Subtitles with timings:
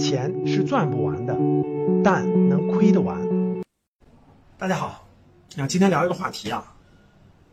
[0.00, 1.36] 钱是赚不完的，
[2.02, 3.20] 但能亏得完。
[4.56, 5.06] 大家好，
[5.54, 6.74] 那，今天聊一个话题啊，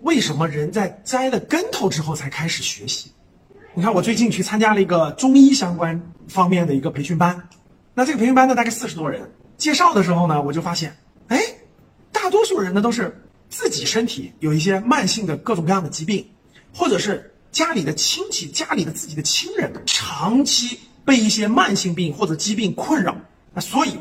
[0.00, 3.12] 为什么人在栽了跟头之后才开始学习？
[3.74, 7.46] 你看，我最近去参加了一个中医相关方面的一个培训班，
[7.92, 9.30] 那这个培训班呢，大概四十多人。
[9.58, 10.96] 介绍的时候呢，我就发现，
[11.28, 11.38] 哎，
[12.10, 16.26] 大多数人呢都是自己身体有一些慢性的各种各样的疾病，
[16.74, 23.16] 或者是家里的亲戚、家里的自己的亲人长期被一些慢性病或者疾病困扰，
[23.54, 23.98] 那所以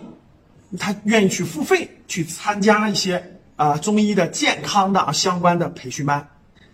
[0.78, 6.30] 他愿意去付费去参加一些啊、中医的健康的啊相关的培训班。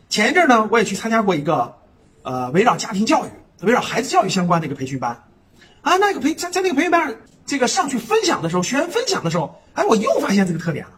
[0.09, 1.75] 前一阵呢，我也去参加过一个
[2.23, 3.30] 呃围绕家庭教育、
[3.61, 5.23] 围绕孩子教育相关的一个培训班。
[5.81, 10.91] 啊，那个培在在那个培训班上，这个上去分享的时候，学员分享的时候，哎，我又发现这个特点了。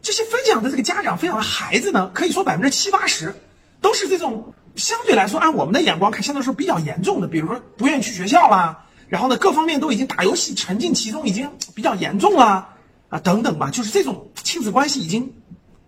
[0.00, 3.34] 这些分享的这个家长分享的孩子呢，可以说百分之七八十
[3.80, 12.74] 都是这种相对来说按我们的眼光看，相对来说比较严重的，比如说不愿意去学校啦，然后呢各方面都已经打游戏沉浸其中，已经比较严重啦，
[13.08, 15.32] 啊等等吧，就是这种亲子关系已经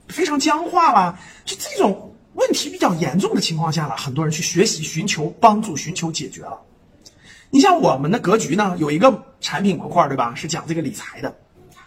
[0.09, 6.61] 非常僵化了，就这种问题比较严重的情况下了，很多人去学习、寻求帮助、寻求解决了。
[7.50, 10.34] 你像我们的格局呢，有一个产品模块，对吧？
[10.34, 11.34] 是讲这个理财的。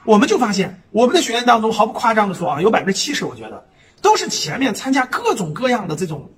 [0.05, 3.67] 我们就发现，我们的学员当中，毫不夸张的说啊，有百分之七十，我觉得
[4.01, 6.31] 都是前面参加各种各样的这种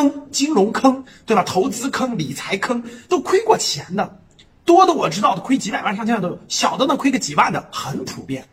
[0.00, 1.42] 坑，金融坑，对吧？
[1.42, 4.20] 投资坑、理财坑，都亏过钱的，
[4.64, 8.48] 多的我知道的亏几百万、上千万都有，小的呢亏个几万的很普遍。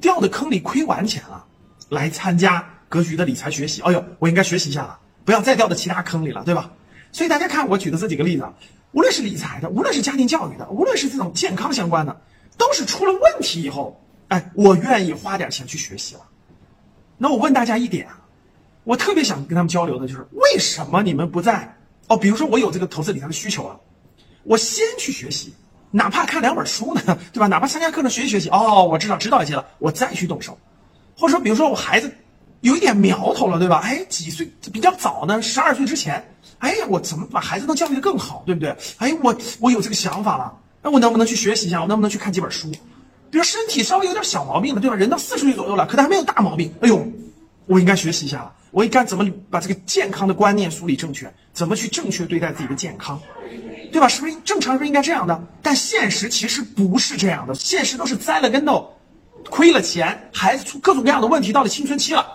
[0.00, 1.44] 掉的坑里亏完钱了，
[1.88, 6.70] 来参加格局的理财学习，哎呦，我应该学习一下了，不要再掉到其他坑里了，对吧？
[7.12, 8.44] 所以大家看我举的这几个例子，
[8.92, 12.20] 无论是理财的，无论是家庭教育的，无论是这种健康相关的，
[12.56, 16.20] 都是出了问题以后，哎，我愿意花点钱去学习了。
[17.16, 18.17] 那我问大家一点啊，
[18.88, 21.76] 我特别想跟他们交流的就是，为什么你们不在？
[22.06, 23.78] 哦，比如说我有这个投资理财的需求了，
[24.44, 25.52] 我先去学习，
[25.90, 27.46] 哪怕看两本书呢， 对吧？
[27.48, 30.56] 哪怕参加课程学习学习，哦，我知道知道一些了，我再去动手。
[31.14, 32.10] 或者说，比如说我孩子
[32.62, 33.80] 有一点苗头了，对吧？
[33.84, 35.42] 哎，几岁比较早呢？
[35.42, 36.26] 十二岁之前，
[36.60, 38.74] 哎呀，我怎么把孩子能教育的更好，对不对？
[38.96, 40.50] 哎，我我有这个想法了，
[40.82, 41.82] 那我能不能去学习一下？
[41.82, 42.70] 我能不能去看几本书？
[43.30, 44.96] 比如身体稍微有点小毛病了，对吧？
[44.96, 46.72] 人到四十岁左右了，可他还没有大毛病。
[46.80, 47.06] 哎呦，
[47.66, 48.54] 我应该学习一下了。
[48.70, 51.32] 我应该怎么把这个健康的观念梳理正确？
[51.52, 53.20] 怎么去正确对待自己的健康？
[53.90, 54.06] 对吧？
[54.06, 55.42] 是不是正常是不是应该这样的？
[55.62, 58.94] 但现实其实不是这样的，现实都是栽了跟头，
[59.48, 62.26] 亏了钱，孩子出各种各样的问题，到了青春期了，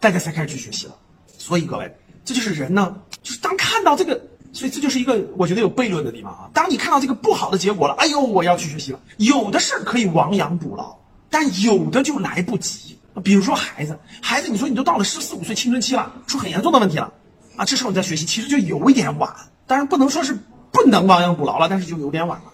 [0.00, 0.96] 大家才开始去学习了。
[1.36, 1.94] 所以各位，
[2.24, 4.18] 这就是人呢，就是当看到这个，
[4.52, 6.48] 所以这就是一个我觉得有悖论的地方啊。
[6.54, 9.00] 当你看到这个不好的结果了，哎呦，我要去学习了。
[9.18, 10.96] 有的事儿可以亡羊补牢，
[11.28, 12.98] 但有的就来不及。
[13.22, 17.12] 比如说孩子，孩子，你说你都到了十四五岁青春期了，出很严重的问题了，
[17.56, 19.34] 啊，这时候你再学习，其实就有一点晚。
[19.66, 20.38] 当然不能说是
[20.70, 22.44] 不能亡羊补牢了，但是就有点晚了。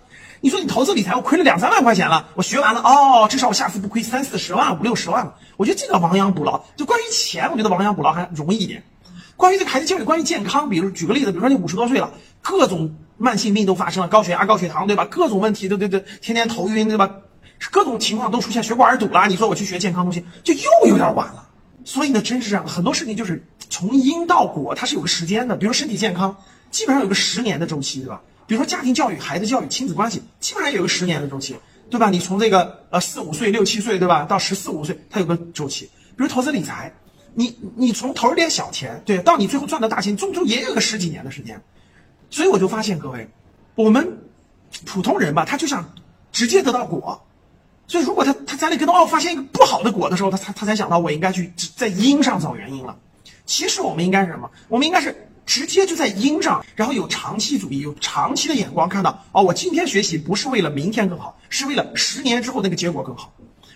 [0.41, 5.35] 你说你投资理财，我亏了两三万块钱了，我学完了，哦，至少我下次不亏三四十万、五六十万了。
[5.57, 8.83] 我觉得这个亡羊补牢，就关于钱，我觉得亡羊补牢还容易一点。
[9.37, 15.05] 关于这个孩子教育，关于健康，比如举个例子，比如说你五十多岁了，各种慢性病都发生了，高血压、高血糖，对吧？
[15.05, 17.11] 各种问题，对对对，天天头晕，对吧？
[17.71, 19.27] 各种情况都出现，血管堵了。
[19.29, 21.49] 你说我去学健康东西，就又有点晚了。
[21.85, 25.57] 所以呢，真是这样，很多事情就是从因到果，它是有个时间的。
[25.57, 26.37] 比如身体健康，
[26.71, 28.21] 基本上有个十年的周期，对吧？
[28.47, 31.57] 比如说家庭教育、孩子教育、亲子关系，基本上有个十年的周期，
[31.91, 32.11] 对吧？
[32.11, 35.87] 你从这个呃四五岁、六七岁，对吧，到十四五岁，它有个周期。
[36.17, 36.93] 比如投资理财，
[37.35, 41.61] 你你从投一点小钱，对，到你最后赚到大钱，终究也有个十几年的时间。
[42.31, 43.29] 所以我就发现各位，
[43.75, 44.19] 我们
[44.85, 45.95] 普通人吧，他就想
[46.31, 47.25] 直接得到果。
[47.93, 52.97] 所以如果他他在那跟头哦，发现一个不好的果的时候，他他他才想到我应该去在因上找原因了。
[53.45, 54.51] 其实我们应该是什么？
[54.69, 55.15] 我们应该是
[55.45, 63.31] 直接就在因上，然后有长期主义，有长期的眼光，看到哦，我今天学习不是为了明天更好，是为了十年之后那个结果更好。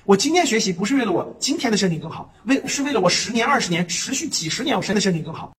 [0.06, 5.54] 我今天学习不是为了我今天的身体更好，为是为了我十年、二十年、持续几十年我身的身体更好。